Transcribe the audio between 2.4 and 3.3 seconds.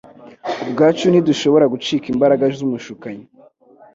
z'umushukanyi,